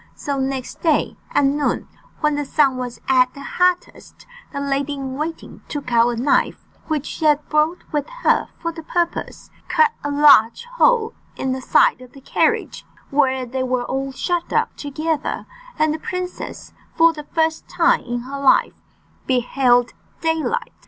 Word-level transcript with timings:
So 0.15 0.39
next 0.39 0.81
day, 0.81 1.15
at 1.29 1.45
noon, 1.45 1.87
when 2.21 2.33
the 2.33 2.43
sun 2.43 2.77
was 2.77 2.99
at 3.07 3.31
the 3.35 3.43
hottest, 3.43 4.25
the 4.51 4.59
lady 4.59 4.93
in 4.93 5.13
waiting 5.15 5.61
took 5.67 5.91
out 5.91 6.09
a 6.09 6.15
knife, 6.15 6.65
which 6.87 7.05
she 7.05 7.25
had 7.25 7.47
brought 7.49 7.83
with 7.91 8.09
her 8.23 8.49
for 8.57 8.71
the 8.71 8.81
purpose, 8.81 9.51
cut 9.67 9.91
a 10.03 10.09
large 10.09 10.65
hole 10.65 11.13
in 11.35 11.51
the 11.51 11.61
side 11.61 12.01
of 12.01 12.13
the 12.13 12.21
carriage 12.21 12.83
where 13.11 13.45
they 13.45 13.61
were 13.61 13.85
all 13.85 14.11
shut 14.11 14.51
up 14.51 14.75
together, 14.75 15.45
and 15.77 15.93
the 15.93 15.99
princess, 15.99 16.73
for 16.95 17.13
the 17.13 17.27
first 17.35 17.67
time 17.69 18.01
in 18.01 18.21
her 18.21 18.39
life, 18.39 18.73
beheld 19.27 19.93
daylight. 20.19 20.71